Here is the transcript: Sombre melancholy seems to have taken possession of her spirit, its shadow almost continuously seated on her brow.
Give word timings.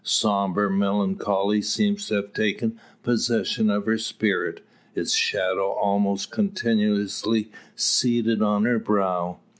Sombre 0.03 0.71
melancholy 0.71 1.61
seems 1.61 2.07
to 2.07 2.15
have 2.15 2.33
taken 2.33 2.79
possession 3.03 3.69
of 3.69 3.85
her 3.85 3.99
spirit, 3.99 4.65
its 4.95 5.13
shadow 5.13 5.73
almost 5.73 6.31
continuously 6.31 7.51
seated 7.75 8.41
on 8.41 8.65
her 8.65 8.79
brow. 8.79 9.37